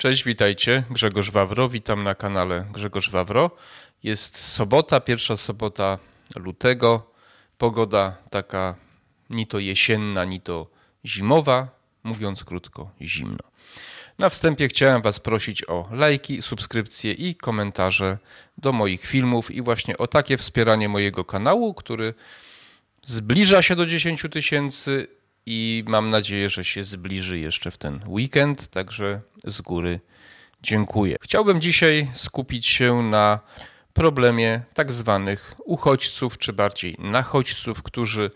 [0.00, 0.82] Cześć, witajcie.
[0.90, 3.50] Grzegorz Wawro, witam na kanale Grzegorz Wawro.
[4.02, 5.98] Jest sobota, pierwsza sobota
[6.36, 7.12] lutego.
[7.58, 8.74] Pogoda taka
[9.30, 10.70] ni to jesienna, ni to
[11.04, 11.68] zimowa,
[12.04, 13.44] mówiąc krótko, zimno.
[14.18, 18.18] Na wstępie chciałem Was prosić o lajki, subskrypcje i komentarze
[18.58, 22.14] do moich filmów i właśnie o takie wspieranie mojego kanału, który
[23.02, 28.68] zbliża się do 10 tysięcy i mam nadzieję, że się zbliży jeszcze w ten weekend,
[28.68, 30.00] także z góry
[30.62, 31.16] dziękuję.
[31.22, 33.40] Chciałbym dzisiaj skupić się na
[33.92, 38.30] problemie tak zwanych uchodźców, czy bardziej nachodźców, którzy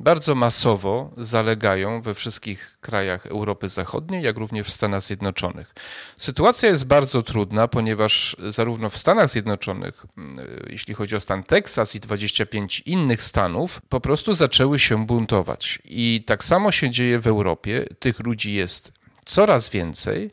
[0.00, 5.74] bardzo masowo zalegają we wszystkich krajach Europy Zachodniej, jak również w Stanach Zjednoczonych.
[6.16, 11.94] Sytuacja jest bardzo trudna, ponieważ zarówno w Stanach Zjednoczonych, mm, jeśli chodzi o stan Teksas
[11.94, 15.78] i 25 innych stanów, po prostu zaczęły się buntować.
[15.84, 17.86] I tak samo się dzieje w Europie.
[17.98, 18.92] Tych ludzi jest
[19.26, 20.30] coraz więcej.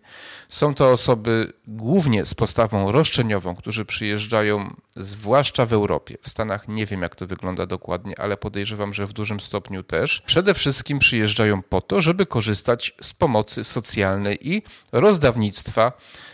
[0.50, 6.18] Są to osoby głównie z postawą roszczeniową, którzy przyjeżdżają zwłaszcza w Europie.
[6.22, 10.22] W Stanach nie wiem, jak to wygląda dokładnie, ale podejrzewam, że w dużym stopniu też.
[10.26, 15.92] Przede wszystkim przyjeżdżają po to, żeby korzystać z pomocy socjalnej i rozdawnictwa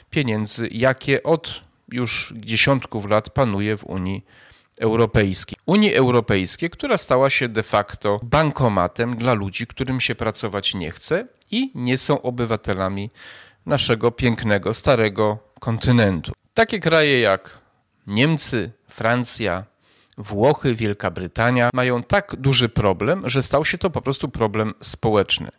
[0.09, 4.25] pieniędzy, jakie od już dziesiątków lat panuje w Unii
[4.79, 5.57] Europejskiej.
[5.65, 11.27] Unii Europejskiej, która stała się de facto bankomatem dla ludzi, którym się pracować nie chce
[11.51, 13.09] i nie są obywatelami
[13.65, 16.31] naszego pięknego, starego kontynentu.
[16.53, 17.59] Takie kraje jak
[18.07, 19.63] Niemcy, Francja,
[20.17, 25.49] Włochy, Wielka Brytania mają tak duży problem, że stał się to po prostu problem społeczny.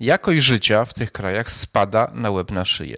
[0.00, 2.96] Jakość życia w tych krajach spada na łeb na szyję.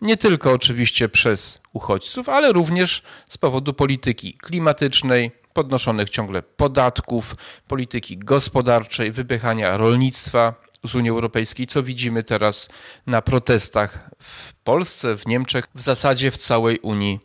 [0.00, 7.36] Nie tylko oczywiście przez uchodźców, ale również z powodu polityki klimatycznej, podnoszonych ciągle podatków,
[7.68, 10.54] polityki gospodarczej, wypychania rolnictwa
[10.86, 12.68] z Unii Europejskiej, co widzimy teraz
[13.06, 17.20] na protestach w Polsce, w Niemczech, w zasadzie w całej Unii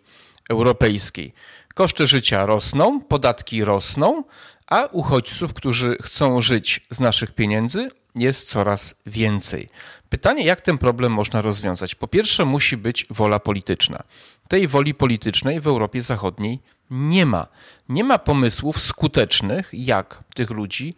[0.49, 1.33] Europejskiej.
[1.73, 4.23] Koszty życia rosną, podatki rosną,
[4.67, 9.69] a uchodźców, którzy chcą żyć z naszych pieniędzy, jest coraz więcej.
[10.09, 11.95] Pytanie, jak ten problem można rozwiązać?
[11.95, 14.03] Po pierwsze, musi być wola polityczna.
[14.47, 17.47] Tej woli politycznej w Europie Zachodniej nie ma.
[17.89, 20.95] Nie ma pomysłów skutecznych, jak tych ludzi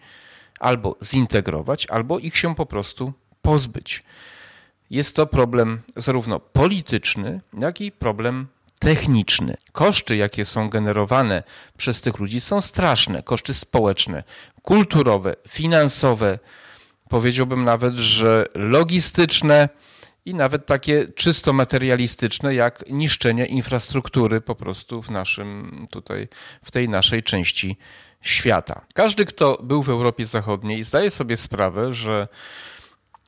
[0.63, 4.03] albo zintegrować, albo ich się po prostu pozbyć.
[4.89, 8.47] Jest to problem zarówno polityczny, jak i problem
[8.79, 9.57] techniczny.
[9.71, 11.43] Koszty, jakie są generowane
[11.77, 13.23] przez tych ludzi, są straszne.
[13.23, 14.23] Koszty społeczne,
[14.61, 16.39] kulturowe, finansowe,
[17.09, 19.69] powiedziałbym nawet, że logistyczne
[20.25, 26.27] i nawet takie czysto materialistyczne, jak niszczenie infrastruktury po prostu w naszym tutaj,
[26.63, 27.77] w tej naszej części
[28.23, 28.85] świata.
[28.93, 32.27] Każdy, kto był w Europie Zachodniej, zdaje sobie sprawę, że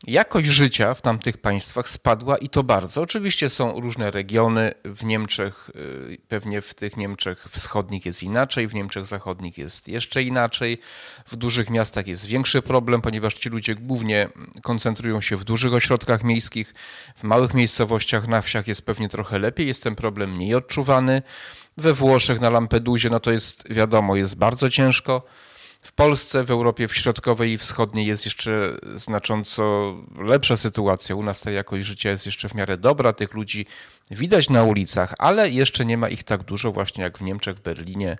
[0.07, 3.01] Jakość życia w tamtych państwach spadła i to bardzo.
[3.01, 4.73] Oczywiście są różne regiony.
[4.84, 10.23] W Niemczech, y, pewnie w tych Niemczech wschodnich jest inaczej, w Niemczech zachodnich jest jeszcze
[10.23, 10.79] inaczej.
[11.28, 14.29] W dużych miastach jest większy problem, ponieważ ci ludzie głównie
[14.61, 16.73] koncentrują się w dużych ośrodkach miejskich.
[17.16, 21.22] W małych miejscowościach na wsiach jest pewnie trochę lepiej, jest ten problem mniej odczuwany.
[21.78, 25.25] We Włoszech, na Lampedusie, no to jest wiadomo, jest bardzo ciężko.
[25.84, 31.16] W Polsce, w Europie Środkowej i Wschodniej jest jeszcze znacząco lepsza sytuacja.
[31.16, 33.66] U nas ta jakość życia jest jeszcze w miarę dobra, tych ludzi
[34.12, 37.62] widać na ulicach, ale jeszcze nie ma ich tak dużo, właśnie jak w Niemczech, w
[37.62, 38.18] Berlinie,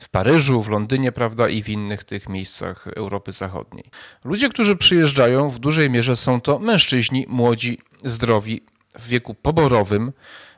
[0.00, 3.90] w Paryżu, w Londynie, prawda, i w innych tych miejscach Europy Zachodniej.
[4.24, 8.62] Ludzie, którzy przyjeżdżają, w dużej mierze są to mężczyźni, młodzi, zdrowi,
[8.98, 10.12] w wieku poborowym,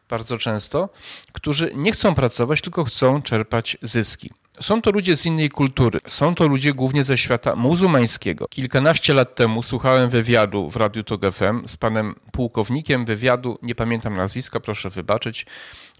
[0.09, 0.89] bardzo często,
[1.33, 4.31] którzy nie chcą pracować, tylko chcą czerpać zyski.
[4.61, 6.01] Są to ludzie z innej kultury.
[6.07, 8.49] Są to ludzie głównie ze świata muzułmańskiego.
[8.49, 14.17] Kilkanaście lat temu słuchałem wywiadu w Radiu Tok FM z panem pułkownikiem wywiadu, nie pamiętam
[14.17, 15.47] nazwiska, proszę wybaczyć,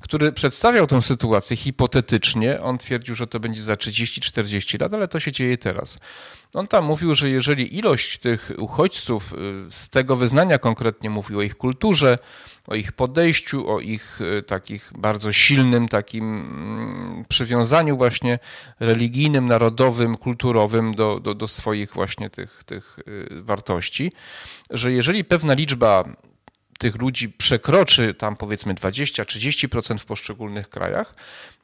[0.01, 2.61] który przedstawiał tę sytuację hipotetycznie.
[2.61, 5.99] On twierdził, że to będzie za 30-40 lat, ale to się dzieje teraz.
[6.55, 9.37] On tam mówił, że jeżeli ilość tych uchodźców y,
[9.71, 12.19] z tego wyznania konkretnie mówił o ich kulturze,
[12.67, 18.39] o ich podejściu, o ich y, takich bardzo silnym takim mm, przywiązaniu właśnie
[18.81, 24.13] religijnym, narodowym, kulturowym do, do, do swoich właśnie tych, tych y, wartości,
[24.71, 26.05] że jeżeli pewna liczba
[26.79, 31.15] tych ludzi przekroczy tam powiedzmy 20-30% w poszczególnych krajach,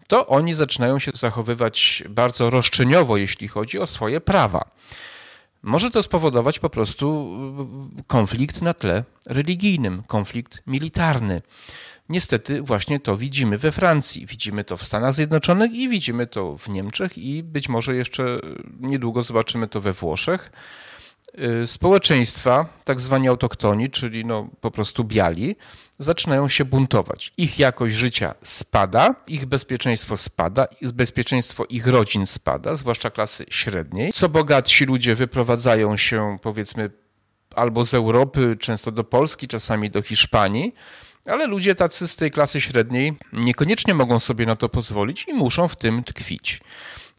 [0.09, 4.71] to oni zaczynają się zachowywać bardzo roszczeniowo, jeśli chodzi o swoje prawa.
[5.63, 7.37] Może to spowodować po prostu
[7.99, 11.43] y, konflikt na tle religijnym, konflikt militarny.
[12.09, 16.69] Niestety właśnie to widzimy we Francji, widzimy to w Stanach Zjednoczonych i widzimy to w
[16.69, 18.41] Niemczech i być może jeszcze
[18.81, 20.53] niedługo zobaczymy to we Włoszech.
[21.63, 25.57] Y, społeczeństwa, tak zwani autoktoni, czyli no po prostu biali,
[25.99, 27.33] zaczynają się buntować.
[27.37, 34.13] Ich jakość życia spada, ich bezpieczeństwo spada, bezpieczeństwo ich rodzin spada, zwłaszcza klasy średniej.
[34.13, 36.91] Co bogatsi ludzie wyprowadzają się, powiedzmy,
[37.55, 40.75] albo z Europy, często do Polski, czasami do Hiszpanii,
[41.27, 45.69] ale ludzie tacy z tej klasy średniej niekoniecznie mogą sobie na to pozwolić i muszą
[45.69, 46.61] w tym tkwić.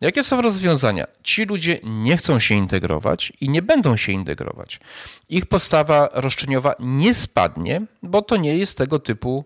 [0.02, 1.06] Jakie są rozwiązania?
[1.24, 4.80] Ci ludzie nie chcą się integrować i nie będą się integrować.
[5.30, 9.46] Ich postawa roszczeniowa nie spadnie, bo to nie jest tego typu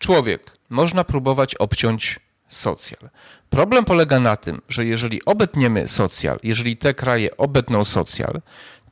[0.00, 0.50] człowiek.
[0.70, 3.10] Można próbować obciąć socjal.
[3.50, 8.40] Problem polega na tym, że jeżeli obetniemy socjal, jeżeli te kraje obetną socjal,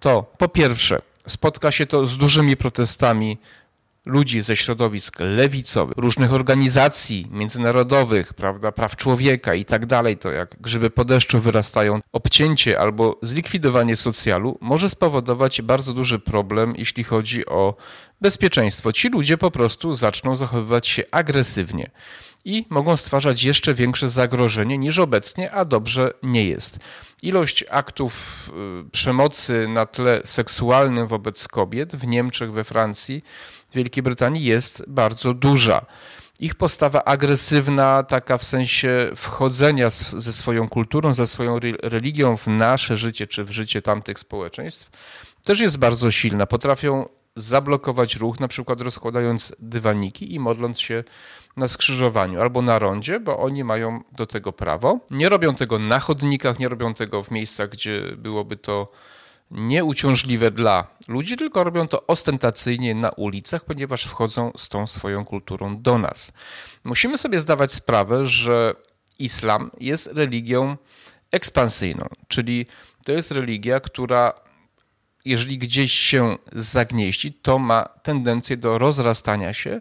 [0.01, 3.39] to po pierwsze spotka się to z dużymi protestami
[4.11, 10.57] ludzi ze środowisk lewicowych, różnych organizacji międzynarodowych, prawda, praw człowieka i tak dalej, to jak
[10.61, 17.47] grzyby po deszczu wyrastają, obcięcie albo zlikwidowanie socjalu może spowodować bardzo duży problem, jeśli chodzi
[17.47, 17.77] o
[18.21, 18.93] bezpieczeństwo.
[18.93, 21.91] Ci ludzie po prostu zaczną zachowywać się agresywnie
[22.45, 26.79] i mogą stwarzać jeszcze większe zagrożenie niż obecnie, a dobrze nie jest.
[27.23, 28.15] Ilość aktów
[28.87, 33.23] y, przemocy na tle seksualnym wobec kobiet w Niemczech, we Francji,
[33.71, 35.87] w Wielkiej Brytanii jest bardzo duża.
[36.41, 42.97] Ich postawa agresywna, taka w sensie wchodzenia ze swoją kulturą, ze swoją religią w nasze
[42.97, 44.91] życie czy w życie tamtych społeczeństw,
[45.45, 46.47] też jest bardzo silna.
[46.47, 51.05] Potrafią zablokować ruch, na przykład rozkładając dywaniki i modląc się
[51.57, 55.01] na skrzyżowaniu albo na rondzie, bo oni mają do tego prawo.
[55.11, 58.93] Nie robią tego na chodnikach, nie robią tego w miejscach, gdzie byłoby to
[59.51, 65.83] nieuciążliwe dla ludzi, tylko robią to ostentacyjnie na ulicach, ponieważ wchodzą z tą swoją kulturą
[65.83, 66.33] do nas.
[66.85, 68.75] Musimy sobie zdawać sprawę, że
[69.19, 70.77] islam jest religią
[71.31, 72.67] ekspansyjną, czyli
[73.05, 74.35] to jest religia, która
[75.25, 79.81] jeżeli gdzieś się zagnieści, to ma tendencję do rozrastania się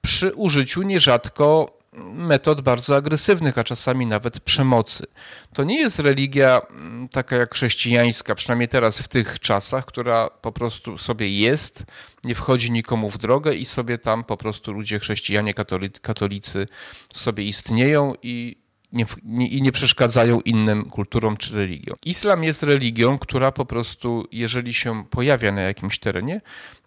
[0.00, 1.80] przy użyciu nierzadko
[2.12, 5.06] metod bardzo agresywnych, a czasami nawet przemocy.
[5.54, 10.52] To nie jest religia mm, taka jak chrześcijańska, przynajmniej teraz w tych czasach, która po
[10.52, 11.84] prostu sobie jest,
[12.24, 15.54] nie wchodzi nikomu w drogę i sobie tam po prostu ludzie chrześcijanie,
[16.02, 16.68] katolicy
[17.12, 18.56] sobie istnieją i
[18.92, 21.96] nie, nie, i nie przeszkadzają innym kulturom czy religiom.
[22.04, 26.40] Islam jest religią, która po prostu, jeżeli się pojawia na jakimś terenie,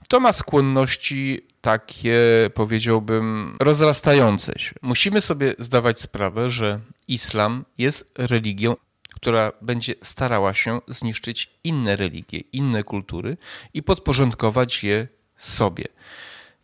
[0.10, 2.20] to ma skłonności takie,
[2.54, 4.76] powiedziałbym, rozrastające się.
[4.82, 8.76] Musimy sobie zdawać sprawę, że islam jest religią,
[9.16, 13.38] która będzie starała się zniszczyć inne religie, inne kultury
[13.74, 15.08] i podporządkować je
[15.38, 15.86] sobie.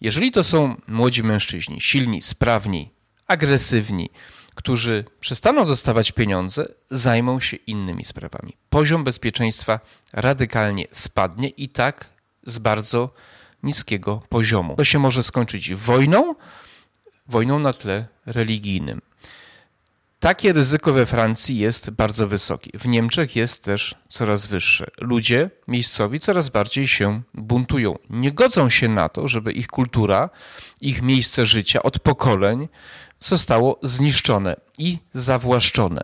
[0.02, 2.90] Jeżeli to są młodzi mężczyźni, silni, sprawni,
[3.28, 4.10] agresywni,
[4.60, 8.54] którzy przestaną dostawać pieniądze, zajmą się innymi sprawami.
[8.70, 9.80] Poziom bezpieczeństwa
[10.14, 12.10] radykalnie spadnie i tak
[12.44, 13.10] z bardzo
[13.64, 14.76] niskiego poziomu.
[14.76, 16.36] To się może skończyć wojną,
[17.28, 19.02] wojną na tle religijnym.
[20.20, 22.72] Takie ryzyko we Francji jest bardzo wysokie.
[22.80, 24.92] W Niemczech jest też coraz wyższe.
[24.98, 27.98] Ludzie miejscowi coraz bardziej się buntują.
[28.10, 30.30] Nie godzą się na to, żeby ich kultura,
[30.82, 32.68] ich miejsce życia od pokoleń
[33.20, 36.02] zostało zniszczone i zawłaszczone.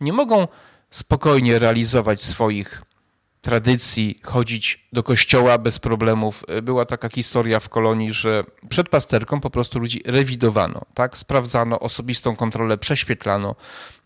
[0.00, 0.48] Nie mogą
[0.90, 2.82] spokojnie realizować swoich
[3.40, 6.44] tradycji chodzić do kościoła bez problemów.
[6.62, 11.18] Była taka historia w kolonii, że przed pasterką po prostu ludzi rewidowano, tak?
[11.18, 13.56] Sprawdzano osobistą kontrolę, prześwietlano,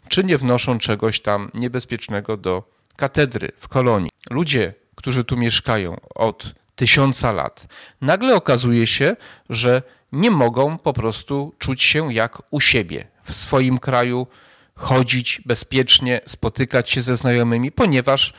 [0.08, 2.62] czy nie wnoszą czegoś tam niebezpiecznego do
[2.96, 4.10] katedry w kolonii.
[4.30, 7.66] Ludzie, którzy tu mieszkają od tysiąca lat,
[8.00, 9.16] nagle okazuje się,
[9.50, 14.26] że nie mogą po prostu czuć się jak u siebie, w swoim kraju,
[14.74, 18.32] chodzić bezpiecznie, spotykać się ze znajomymi, ponieważ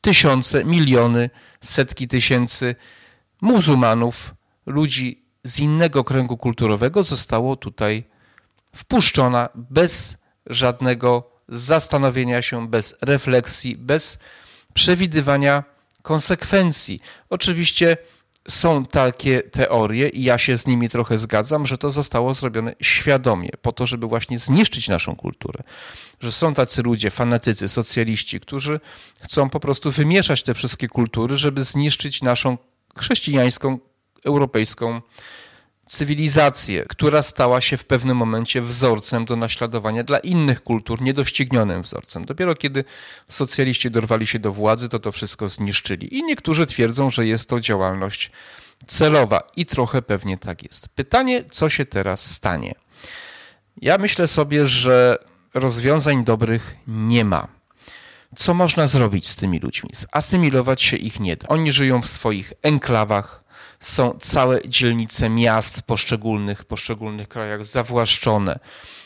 [0.00, 2.74] tysiące, miliony, setki tysięcy
[3.40, 4.34] muzułmanów,
[4.66, 8.04] ludzi z innego kręgu kulturowego zostało tutaj
[8.76, 14.18] wpuszczona bez żadnego zastanowienia się, bez refleksji, bez
[14.74, 15.64] przewidywania
[16.02, 17.02] konsekwencji.
[17.30, 17.96] Oczywiście
[18.48, 23.50] są takie teorie i ja się z nimi trochę zgadzam, że to zostało zrobione świadomie,
[23.62, 25.62] po to, żeby właśnie zniszczyć naszą kulturę.
[26.20, 28.80] Że są tacy ludzie, fanatycy, socjaliści, którzy
[29.20, 32.58] chcą po prostu wymieszać te wszystkie kultury, żeby zniszczyć naszą
[32.98, 33.78] chrześcijańską,
[34.24, 35.00] europejską
[35.90, 42.24] cywilizację, która stała się w pewnym momencie wzorcem do naśladowania dla innych kultur, niedoścignionym wzorcem.
[42.24, 42.84] Dopiero kiedy
[43.28, 46.16] socjaliści dorwali się do władzy, to to wszystko zniszczyli.
[46.18, 48.30] I niektórzy twierdzą, że jest to działalność
[48.86, 50.88] celowa i trochę pewnie tak jest.
[50.88, 52.72] Pytanie, co się teraz stanie?
[53.76, 55.18] Ja myślę sobie, że
[55.54, 57.48] rozwiązań dobrych nie ma.
[58.36, 59.90] Co można zrobić z tymi ludźmi?
[59.92, 61.48] Zasymilować się ich nie da.
[61.48, 63.39] Oni żyją w swoich enklawach,
[63.80, 68.58] są całe dzielnice miast poszczególnych, poszczególnych krajach zawłaszczone.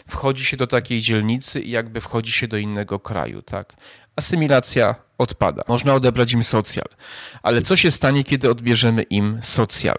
[0.08, 3.72] Wchodzi się do takiej dzielnicy i jakby wchodzi się do innego kraju, tak?
[4.16, 5.62] Asymilacja odpada.
[5.68, 6.86] Można odebrać im socjal.
[7.42, 9.96] Ale co się stanie, kiedy odbierzemy im socjal?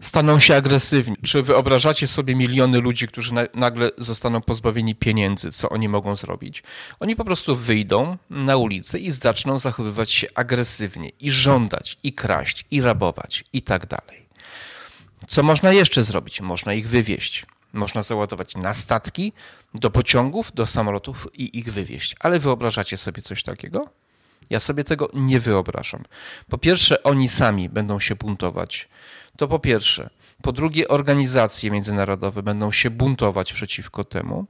[0.00, 1.16] Staną się agresywni.
[1.24, 5.52] Czy wyobrażacie sobie miliony ludzi, którzy na, nagle zostaną pozbawieni pieniędzy?
[5.52, 6.62] Co oni mogą zrobić?
[7.00, 12.64] Oni po prostu wyjdą na ulicę i zaczną zachowywać się agresywnie i żądać, i kraść,
[12.70, 14.26] i rabować, i tak dalej.
[15.28, 16.40] Co można jeszcze zrobić?
[16.40, 17.46] Można ich wywieźć.
[17.72, 19.32] Można załadować na statki,
[19.74, 22.16] do pociągów, do samolotów i ich wywieźć.
[22.20, 23.88] Ale wyobrażacie sobie coś takiego?
[24.50, 26.04] Ja sobie tego nie wyobrażam.
[26.48, 28.88] Po pierwsze, oni sami będą się buntować.
[29.36, 30.10] To po pierwsze.
[30.42, 34.46] Po drugie, organizacje międzynarodowe będą się buntować przeciwko temu.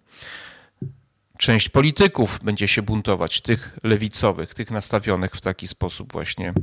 [1.38, 6.54] Część polityków będzie się buntować, tych lewicowych, tych nastawionych w taki sposób właśnie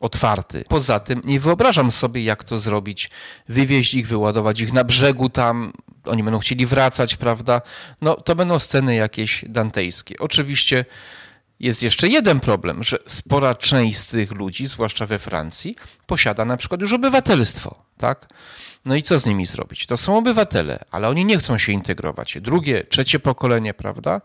[0.00, 0.64] otwarty.
[0.68, 3.10] Poza tym nie wyobrażam sobie, jak to zrobić,
[3.48, 5.72] wywieźć ich, wyładować ich na brzegu tam,
[6.04, 7.62] oni będą chcieli wracać, prawda?
[8.00, 10.14] No to będą sceny jakieś dantejskie.
[10.18, 10.84] Oczywiście
[11.62, 15.76] jest jeszcze jeden problem, że spora część z tych ludzi, zwłaszcza we Francji,
[16.06, 18.28] posiada na przykład już obywatelstwo, tak?
[18.84, 19.86] No i co z nimi zrobić?
[19.86, 22.38] To są obywatele, ale oni nie chcą się integrować.
[22.40, 24.20] Drugie, trzecie pokolenie, prawda?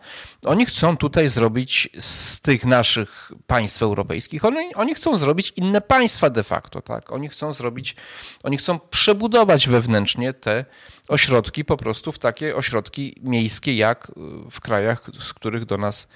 [0.45, 6.29] Oni chcą tutaj zrobić z tych naszych państw europejskich, oni, oni chcą zrobić inne państwa
[6.29, 7.11] de facto, tak?
[7.11, 7.95] Oni chcą zrobić,
[8.43, 10.65] oni chcą przebudować wewnętrznie te
[11.07, 14.11] ośrodki po prostu w takie ośrodki miejskie, jak
[14.51, 16.07] w krajach, z których do nas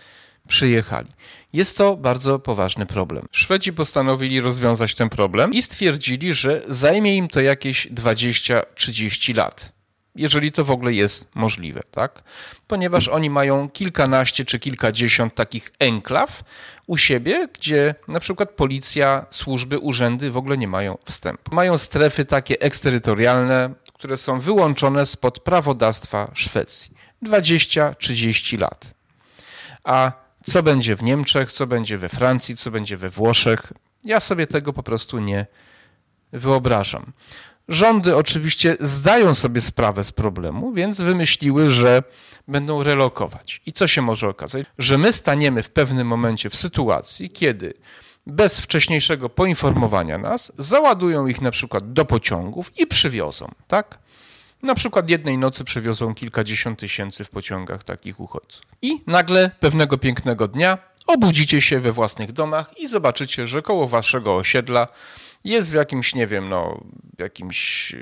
[0.48, 1.12] przyjechali.
[1.54, 3.26] Jest to bardzo poważny problem.
[3.32, 9.72] Szwedzi postanowili rozwiązać ten problem i stwierdzili, że zajmie im to jakieś 20-30 lat.
[10.16, 12.24] Jeżeli to w ogóle jest możliwe, tak?
[12.68, 16.44] Ponieważ oni mają kilkanaście czy kilkadziesiąt takich enklaw
[16.88, 21.56] u siebie, gdzie na przykład policja, służby, urzędy w ogóle nie mają wstępu.
[21.56, 26.92] Mają strefy takie eksterytorialne, które są wyłączone spod prawodawstwa Szwecji.
[27.26, 28.94] 20-30 lat.
[29.84, 30.12] A
[30.44, 33.74] co będzie w Niemczech, co będzie we Francji, co będzie we Włoszech.
[34.04, 35.46] Ja sobie tego po prostu nie
[36.32, 37.14] wyobrażam.
[37.68, 42.04] Rządy oczywiście zdają sobie sprawę z problemu, więc wymyśliły, że
[42.48, 43.62] będą relokować.
[43.66, 44.66] I co się może okazać?
[44.78, 47.74] Że my staniemy w pewnym momencie w sytuacji, kiedy
[48.28, 54.00] bez wcześniejszego poinformowania nas załadują ich na przykład do pociągów i przywiozą, tak?
[54.64, 58.66] Na przykład jednej nocy przewiozą kilkadziesiąt tysięcy w pociągach takich uchodźców.
[58.82, 60.78] I nagle pewnego pięknego dnia
[61.08, 64.88] obudzicie się we własnych domach i zobaczycie, że koło waszego osiedla
[65.44, 66.82] jest w jakimś, nie wiem, no,
[67.18, 67.96] w jakimś,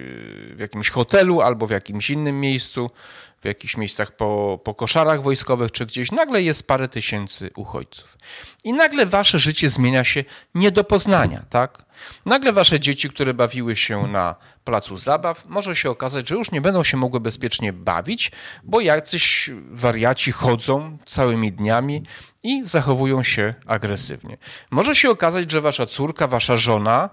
[0.56, 2.92] w jakimś hotelu albo w jakimś innym miejscu,
[3.42, 8.18] w jakichś miejscach po, po koszarach wojskowych czy gdzieś, nagle jest parę tysięcy uchodźców.
[8.64, 10.24] I nagle wasze życie zmienia się
[10.56, 11.86] nie do poznania, tak?
[12.26, 16.62] Nagle wasze dzieci, które bawiły się na placu zabaw, może się okazać, że już nie
[16.62, 18.32] będą się mogły bezpiecznie bawić,
[18.64, 22.04] bo jacyś wariaci chodzą całymi dniami
[22.44, 24.38] i zachowują się agresywnie.
[24.72, 27.10] Może się okazać, że wasza córka, wasza żona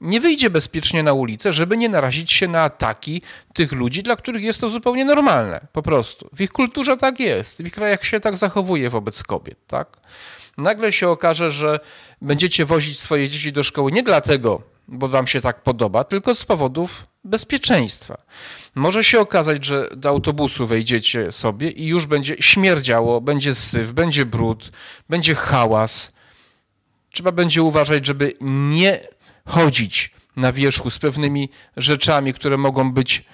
[0.00, 3.22] nie wyjdzie bezpiecznie na ulicę, żeby nie narazić się na ataki
[3.54, 6.28] tych ludzi, dla których jest to zupełnie normalne, po prostu.
[6.32, 9.96] W ich kulturze tak jest, w ich krajach się tak zachowuje wobec kobiet, tak?
[10.58, 11.80] Nagle się okaże, że
[12.22, 16.44] będziecie wozić swoje dzieci do szkoły nie dlatego, bo wam się tak podoba, tylko z
[16.44, 18.18] powodów bezpieczeństwa.
[18.74, 24.26] Może się okazać, że do autobusu wejdziecie sobie i już będzie śmierdziało, będzie syf, będzie
[24.26, 24.70] brud,
[25.08, 26.12] będzie hałas.
[27.10, 29.00] Trzeba będzie uważać, żeby nie
[29.48, 33.24] chodzić na wierzchu z pewnymi rzeczami, które mogą być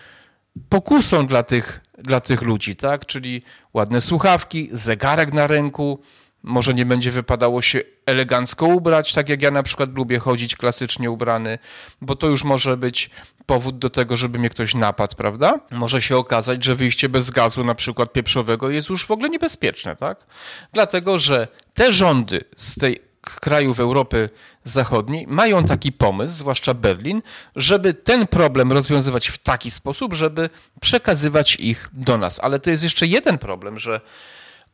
[0.68, 3.06] pokusą dla tych, dla tych ludzi, tak?
[3.06, 3.42] Czyli
[3.74, 6.00] ładne słuchawki, zegarek na ręku,
[6.42, 11.10] może nie będzie wypadało się elegancko ubrać, tak jak ja na przykład lubię chodzić klasycznie
[11.10, 11.58] ubrany,
[12.00, 13.10] bo to już może być
[13.46, 15.60] powód do tego, żeby mnie ktoś napadł, prawda?
[15.70, 19.96] Może się okazać, że wyjście bez gazu na przykład pieprzowego jest już w ogóle niebezpieczne,
[19.96, 20.26] tak?
[20.72, 24.28] Dlatego, że te rządy z tej krajów Europy
[24.64, 27.22] Zachodniej mają taki pomysł, zwłaszcza Berlin,
[27.56, 30.50] żeby ten problem rozwiązywać w taki sposób, żeby
[30.80, 32.40] przekazywać ich do nas.
[32.42, 34.00] Ale to jest jeszcze jeden problem, że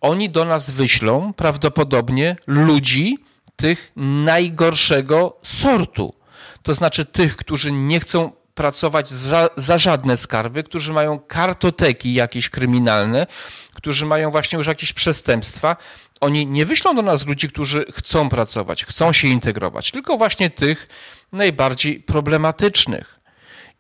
[0.01, 3.19] oni do nas wyślą prawdopodobnie ludzi
[3.57, 6.15] tych najgorszego sortu.
[6.63, 12.51] To znaczy tych, którzy nie chcą pracować za, za, żadne skarby, którzy mają kartoteki jakieś
[12.51, 13.27] kryminalne,
[13.75, 15.77] którzy mają właśnie już jakieś przestępstwa.
[16.21, 20.89] Oni nie wyślą do nas ludzi, którzy chcą pracować, chcą się integrować, tylko właśnie tych
[21.33, 23.21] najbardziej problematycznych.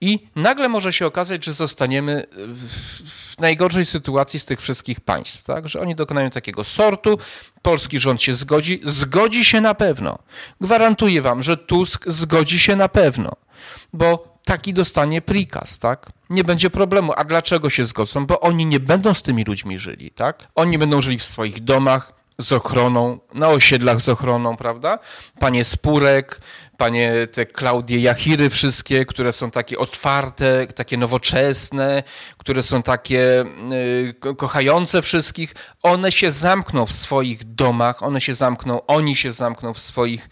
[0.00, 2.26] I nagle może się okazać, że zostaniemy
[3.06, 5.68] w najgorszej sytuacji z tych wszystkich państw, tak?
[5.68, 7.18] że oni dokonają takiego sortu,
[7.62, 10.18] polski rząd się zgodzi, zgodzi się na pewno.
[10.60, 13.32] Gwarantuję wam, że Tusk zgodzi się na pewno,
[13.92, 16.12] bo taki dostanie prikaz, tak?
[16.30, 17.12] Nie będzie problemu.
[17.16, 18.26] A dlaczego się zgodzą?
[18.26, 20.48] Bo oni nie będą z tymi ludźmi żyli, tak?
[20.54, 24.98] Oni będą żyli w swoich domach, z ochroną, na osiedlach z ochroną, prawda?
[25.38, 26.40] Panie Spurek,
[26.76, 32.02] panie te Klaudie Jachiry wszystkie, które są takie otwarte, takie nowoczesne,
[32.38, 38.86] które są takie y, kochające wszystkich, one się zamkną w swoich domach, one się zamkną,
[38.86, 40.28] oni się zamkną w swoich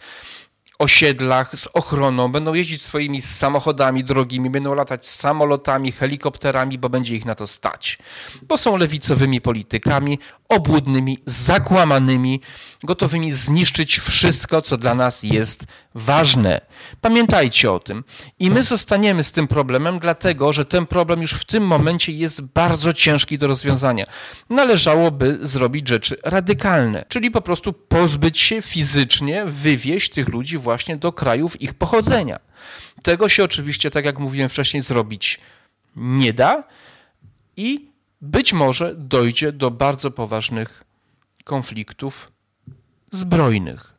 [0.79, 7.25] osiedlach z ochroną, będą jeździć swoimi samochodami drogimi, będą latać samolotami, helikopterami, bo będzie ich
[7.25, 7.97] na to stać.
[8.41, 10.19] Bo są lewicowymi politykami,
[10.49, 12.41] obłudnymi, zakłamanymi,
[12.83, 16.61] gotowymi zniszczyć wszystko, co dla nas jest ważne.
[17.01, 18.03] Pamiętajcie o tym.
[18.39, 22.41] I my zostaniemy z tym problemem, dlatego że ten problem już w tym momencie jest
[22.41, 24.05] bardzo ciężki do rozwiązania.
[24.49, 31.13] Należałoby zrobić rzeczy radykalne, czyli po prostu pozbyć się fizycznie, wywieźć tych ludzi właśnie do
[31.13, 32.39] krajów ich pochodzenia.
[33.03, 35.39] Tego się oczywiście, tak jak mówiłem wcześniej, zrobić
[35.95, 36.63] nie da
[37.57, 37.89] i
[38.21, 40.83] być może dojdzie do bardzo poważnych
[41.43, 42.31] konfliktów
[43.11, 43.93] zbrojnych.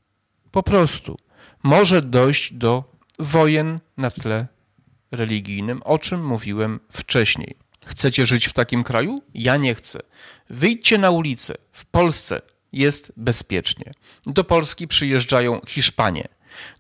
[0.51, 1.19] Po prostu
[1.63, 2.85] może dojść do
[3.19, 4.47] wojen na tle
[5.11, 7.57] religijnym, o czym mówiłem wcześniej.
[7.87, 9.23] Chcecie żyć w takim kraju?
[9.35, 10.01] Ja nie chcę.
[10.51, 11.55] Wyjdźcie na ulicę.
[11.73, 13.93] W Polsce jest bezpiecznie.
[14.27, 16.29] Do Polski przyjeżdżają Hiszpanie.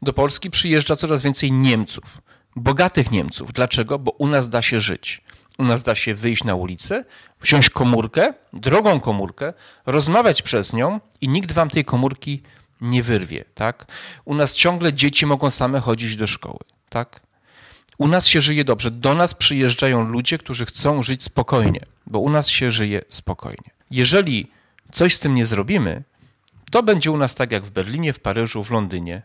[0.02, 2.18] Do Polski przyjeżdża coraz więcej Niemców.
[2.56, 3.52] Bogatych Niemców.
[3.52, 3.98] Dlaczego?
[3.98, 5.22] Bo u nas da się żyć.
[5.60, 7.04] U nas da się wyjść na ulicę,
[7.40, 9.52] wziąć komórkę, drogą komórkę,
[9.86, 12.42] rozmawiać przez nią i nikt wam tej komórki
[12.80, 13.86] nie wyrwie, tak?
[14.24, 17.20] U nas ciągle dzieci mogą same chodzić do szkoły, tak?
[17.98, 18.90] U nas się żyje dobrze.
[18.90, 23.70] Do nas przyjeżdżają ludzie, którzy chcą żyć spokojnie, bo u nas się żyje spokojnie.
[23.90, 24.50] Jeżeli
[24.92, 26.02] coś z tym nie zrobimy,
[26.70, 29.22] to będzie u nas tak jak w Berlinie, w Paryżu, w Londynie,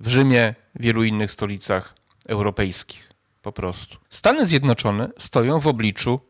[0.00, 1.94] w Rzymie, w wielu innych stolicach
[2.28, 3.09] europejskich.
[3.42, 3.98] Po prostu.
[4.10, 6.20] Stany Zjednoczone stoją w obliczu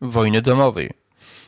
[0.00, 0.90] wojny domowej.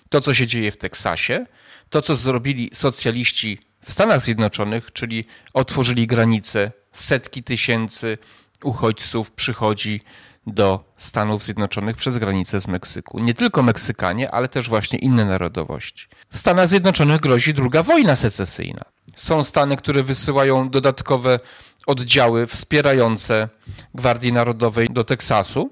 [0.08, 1.46] To, co się dzieje w Teksasie,
[1.90, 8.18] to, co zrobili socjaliści w Stanach Zjednoczonych, czyli otworzyli granice, setki tysięcy
[8.64, 10.00] uchodźców przychodzi
[10.46, 13.18] do Stanów Zjednoczonych przez granicę z Meksyku.
[13.18, 16.06] Nie tylko Meksykanie, ale też właśnie inne narodowości.
[16.30, 18.84] W Stanach Zjednoczonych grozi druga wojna secesyjna.
[19.16, 21.40] Są Stany, które wysyłają dodatkowe
[21.86, 23.48] oddziały wspierające
[23.94, 25.70] Gwardii Narodowej do Teksasu,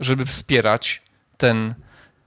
[0.00, 1.02] żeby wspierać
[1.36, 1.74] ten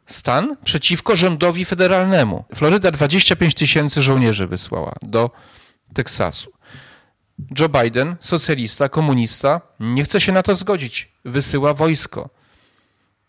[0.05, 2.45] stan przeciwko rządowi federalnemu.
[2.55, 5.31] Floryda 25 tysięcy żołnierzy wysłała do
[5.93, 6.51] Teksasu.
[7.59, 11.11] Joe Biden, socjalista, komunista, nie chce się na to zgodzić.
[11.25, 12.29] Wysyła wojsko.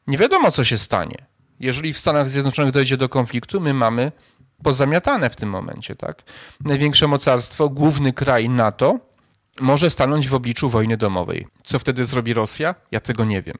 [0.07, 1.27] Nie wiadomo, co się stanie.
[1.61, 4.13] Jeżeli w Stanach Zjednoczonych dojdzie do konfliktu, my mamy
[4.63, 5.97] pozamiatane w tym momencie.
[5.97, 6.23] Tak?
[6.61, 8.99] Największe mocarstwo, główny kraj NATO,
[9.61, 11.47] może stanąć w obliczu wojny domowej.
[11.65, 12.75] Co wtedy zrobi Rosja?
[12.91, 13.59] Ja tego nie wiem.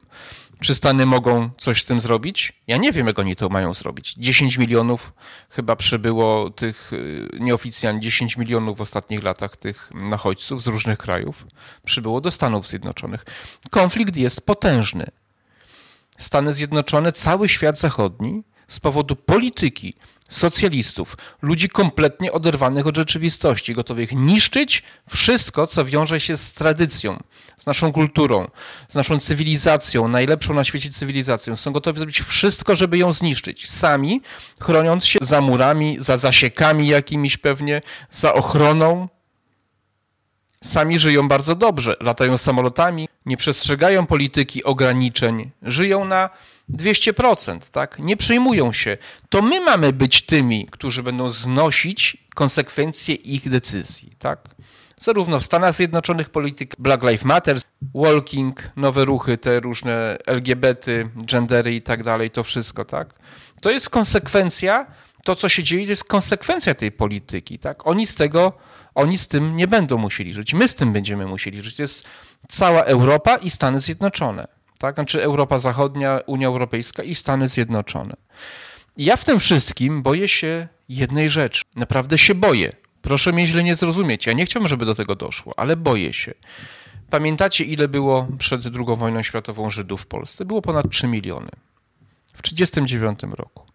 [0.59, 2.53] Czy Stany mogą coś z tym zrobić?
[2.67, 4.13] Ja nie wiem, jak oni to mają zrobić.
[4.13, 5.13] 10 milionów
[5.49, 11.45] chyba przybyło tych y, nieoficjalnie 10 milionów w ostatnich latach tych nachodźców z różnych krajów
[11.85, 13.25] przybyło do Stanów Zjednoczonych.
[13.69, 15.11] Konflikt jest potężny.
[16.17, 19.93] Stany Zjednoczone, cały świat zachodni z powodu polityki
[20.29, 27.23] socjalistów, ludzi kompletnie oderwanych od rzeczywistości, gotowych niszczyć wszystko, co wiąże się z tradycją,
[27.57, 28.47] z naszą kulturą,
[28.89, 31.55] z naszą cywilizacją, najlepszą na świecie cywilizacją.
[31.55, 33.69] Są gotowi zrobić wszystko, żeby ją zniszczyć.
[33.69, 34.21] Sami,
[34.61, 39.07] chroniąc się za murami, za zasiekami jakimiś pewnie, za ochroną.
[40.63, 46.29] Sami żyją bardzo dobrze, latają samolotami, nie przestrzegają polityki ograniczeń, żyją na
[46.69, 47.99] 200%, tak?
[47.99, 48.97] Nie przejmują się.
[49.29, 54.39] To my mamy być tymi, którzy będą znosić konsekwencje ich decyzji, tak?
[54.99, 57.57] Zarówno w Stanach Zjednoczonych polityk Black Lives Matter,
[57.95, 63.13] walking, nowe ruchy, te różne LGBT, gendery i tak dalej, to wszystko, tak?
[63.61, 64.87] To jest konsekwencja,
[65.23, 67.87] to co się dzieje, to jest konsekwencja tej polityki, tak?
[67.87, 68.53] Oni z tego,
[68.95, 70.53] oni z tym nie będą musieli żyć.
[70.53, 71.75] My z tym będziemy musieli żyć.
[71.75, 72.03] To jest
[72.47, 74.54] cała Europa i Stany Zjednoczone
[74.85, 74.95] tak?
[74.95, 78.15] Znaczy Europa Zachodnia, Unia Europejska i Stany Zjednoczone.
[78.97, 81.63] Ja w tym wszystkim boję się jednej rzeczy.
[81.75, 82.75] Naprawdę się boję.
[83.01, 84.25] Proszę mnie źle nie zrozumieć.
[84.25, 86.33] Ja nie chciałbym, żeby do tego doszło, ale boję się.
[87.09, 90.45] Pamiętacie, ile było przed II wojną światową Żydów w Polsce?
[90.45, 91.49] Było ponad 3 miliony.
[92.33, 93.65] W 1939 roku.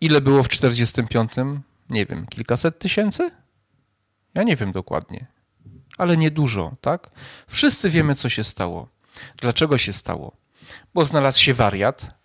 [0.00, 1.58] Ile było w 1945?
[1.90, 3.30] Nie wiem, kilkaset tysięcy?
[4.34, 5.26] Ja nie wiem dokładnie,
[5.98, 7.10] ale niedużo, tak?
[7.48, 8.97] Wszyscy wiemy, co się stało.
[9.36, 10.36] Dlaczego się stało?
[10.94, 12.18] Bo znalazł się wariat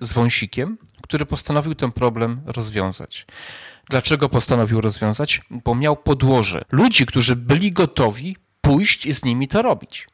[0.00, 3.26] z wąsikiem, który postanowił ten problem rozwiązać.
[3.90, 5.42] Dlaczego postanowił rozwiązać?
[5.50, 6.64] Bo miał podłoże.
[6.72, 10.08] Ludzi, którzy byli gotowi pójść i z nimi to robić.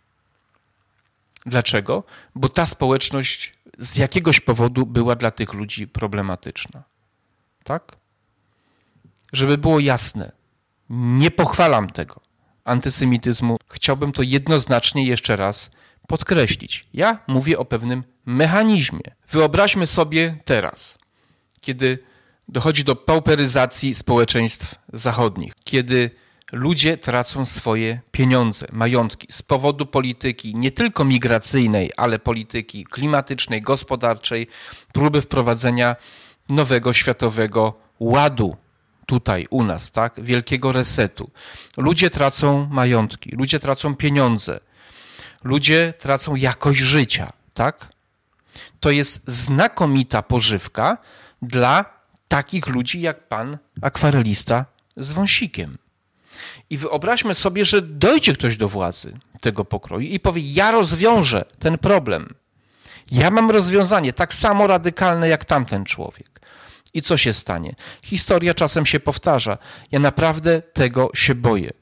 [1.47, 2.05] Dlaczego?
[2.35, 6.83] Bo ta społeczność z jakiegoś powodu była dla tych ludzi problematyczna.
[7.65, 7.97] Tak?
[9.33, 10.33] Żeby było jasne,
[10.91, 12.21] nie pochwalam tego
[12.65, 13.57] antysemityzmu.
[13.69, 15.71] Chciałbym to jednoznacznie jeszcze raz
[16.13, 16.87] podkreślić.
[16.95, 19.15] Ja mówię o pewnym mechanizmie.
[19.31, 20.99] Wyobraźmy sobie teraz,
[21.61, 21.99] kiedy
[22.49, 26.11] dochodzi do pauperyzacji społeczeństw zachodnich, kiedy
[26.53, 34.47] ludzie tracą swoje pieniądze, majątki z powodu polityki nie tylko migracyjnej, ale polityki klimatycznej, gospodarczej,
[34.93, 35.97] próby wprowadzenia
[36.49, 38.57] nowego światowego ładu
[39.07, 40.21] tutaj u nas, tak?
[40.25, 41.31] Wielkiego resetu.
[41.77, 44.61] Ludzie tracą majątki, ludzie tracą pieniądze,
[45.45, 47.89] ludzie tracą jakość życia, tak?
[48.81, 50.99] To jest znakomita pożywka
[51.43, 51.85] dla
[52.29, 55.79] takich ludzi jak pan akwarelista z wąsikiem.
[56.71, 61.79] I wyobraźmy sobie, że dojdzie ktoś do władzy tego pokroju i powie: Ja rozwiążę ten
[61.79, 62.35] problem.
[63.11, 66.41] Ja mam rozwiązanie tak samo radykalne jak tamten człowiek.
[66.95, 67.75] I co się stanie?
[68.03, 69.59] Historia czasem się powtarza.
[69.91, 71.73] Ja naprawdę tego się boję,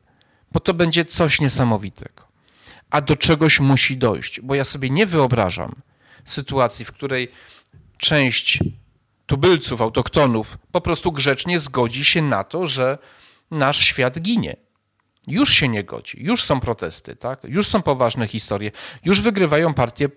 [0.53, 2.30] bo to będzie coś niesamowitego.
[2.91, 5.75] A do czegoś musi dojść, bo ja sobie nie wyobrażam
[6.25, 7.31] sytuacji, w której
[7.99, 8.59] część
[9.27, 12.99] tubylców, autoktonów po prostu grzecznie zgodzi się na to, że
[13.51, 14.57] nasz świat ginie.
[15.27, 17.41] Już się nie godzi, już są protesty, tak?
[17.45, 18.71] już są poważne historie,
[19.05, 20.09] już wygrywają partie,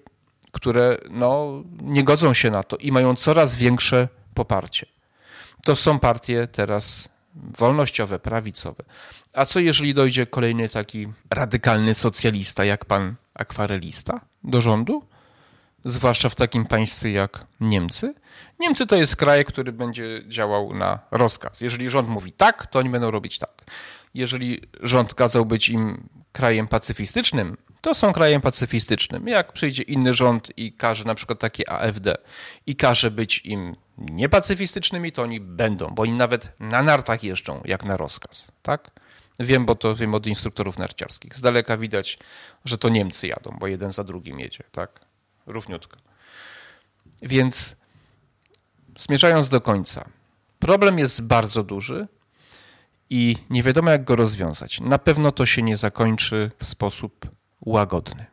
[0.51, 4.85] które no, nie godzą się na to i mają coraz większe poparcie.
[5.63, 8.83] To są partie teraz wolnościowe, prawicowe.
[9.33, 15.03] A co jeżeli dojdzie kolejny taki radykalny socjalista jak pan akwarelista do rządu?
[15.85, 18.13] Zwłaszcza w takim państwie jak Niemcy.
[18.59, 21.61] Niemcy to jest kraj, który będzie działał na rozkaz.
[21.61, 23.63] Jeżeli rząd mówi tak, to oni będą robić tak.
[24.13, 29.27] Jeżeli rząd kazał być im krajem pacyfistycznym, to są krajem pacyfistycznym.
[29.27, 32.15] Jak przyjdzie inny rząd i każe na przykład takie AfD
[32.67, 37.85] i każe być im niepacyfistycznymi, to oni będą, bo oni nawet na nartach jeżdżą jak
[37.85, 38.91] na rozkaz, tak?
[39.39, 41.35] Wiem, bo to wiem od instruktorów narciarskich.
[41.35, 42.19] Z daleka widać,
[42.65, 45.05] że to Niemcy jadą, bo jeden za drugim jedzie, tak?
[45.45, 45.97] Równiutko.
[47.21, 47.75] Więc
[48.97, 50.05] zmierzając do końca,
[50.59, 52.07] problem jest bardzo duży
[53.09, 54.79] i nie wiadomo, jak go rozwiązać.
[54.79, 57.25] Na pewno to się nie zakończy w sposób
[57.61, 58.25] łagodny.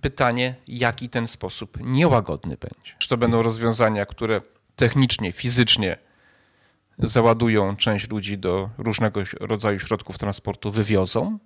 [0.00, 2.94] Pytanie, jaki ten sposób niełagodny będzie?
[2.98, 4.40] Czy to będą rozwiązania, które
[4.76, 5.98] technicznie, fizycznie
[7.02, 11.38] załadują część ludzi do różnego rodzaju środków transportu, wywiozą?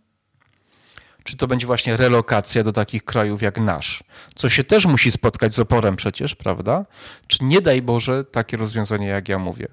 [1.24, 5.54] Czy to będzie właśnie relokacja do takich krajów jak nasz, co się też musi spotkać
[5.54, 6.86] z oporem przecież, prawda?
[7.26, 9.68] Czy nie daj Boże takie rozwiązanie, jak ja mówię?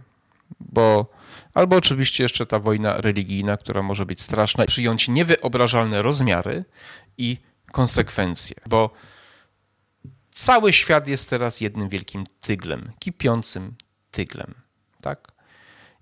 [0.59, 1.11] Bo
[1.53, 6.65] albo oczywiście jeszcze ta wojna religijna, która może być straszna, przyjąć niewyobrażalne rozmiary
[7.17, 7.37] i
[7.71, 8.89] konsekwencje, bo
[10.31, 13.75] cały świat jest teraz jednym wielkim tyglem, kipiącym
[14.11, 14.53] tyglem,
[15.01, 15.31] tak?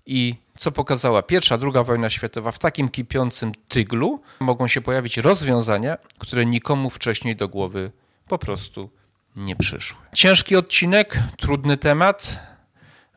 [0.06, 5.98] I co pokazała pierwsza, druga wojna światowa, w takim kipiącym tyglu mogą się pojawić rozwiązania,
[6.18, 7.90] które nikomu wcześniej do głowy
[8.28, 8.90] po prostu
[9.36, 9.98] nie przyszły.
[10.14, 12.50] Ciężki odcinek, trudny temat.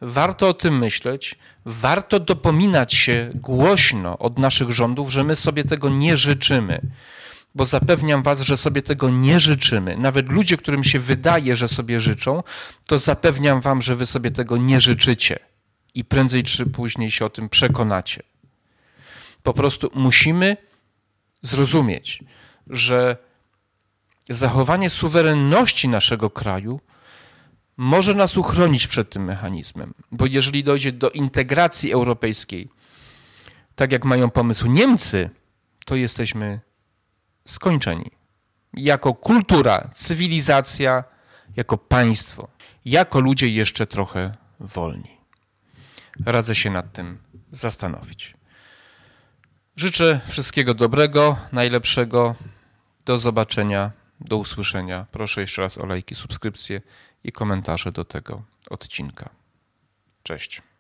[0.01, 5.89] Warto o tym myśleć, warto dopominać się głośno od naszych rządów, że my sobie tego
[5.89, 6.81] nie życzymy
[7.55, 9.97] bo zapewniam Was, że sobie tego nie życzymy.
[9.97, 12.43] Nawet ludzie, którym się wydaje, że sobie życzą,
[12.87, 15.39] to zapewniam Wam, że Wy sobie tego nie życzycie
[15.93, 18.23] i prędzej czy później się o tym przekonacie.
[19.43, 20.57] Po prostu musimy
[21.41, 22.23] zrozumieć,
[22.67, 23.17] że
[24.29, 26.79] zachowanie suwerenności naszego kraju
[27.77, 32.69] może nas uchronić przed tym mechanizmem, bo jeżeli dojdzie do integracji europejskiej,
[33.75, 35.29] tak jak mają pomysł Niemcy,
[35.85, 36.59] to jesteśmy
[37.45, 38.11] skończeni.
[38.73, 41.03] Jako kultura, cywilizacja,
[41.55, 42.47] jako państwo,
[42.85, 45.12] jako ludzie jeszcze trochę wolni.
[46.25, 47.17] Radzę się nad tym
[47.51, 48.33] zastanowić.
[49.75, 52.35] Życzę wszystkiego dobrego, najlepszego.
[53.05, 55.05] Do zobaczenia, do usłyszenia.
[55.11, 56.81] Proszę jeszcze raz o lajki, subskrypcje
[57.23, 59.29] i komentarze do tego odcinka.
[60.23, 60.61] Cześć.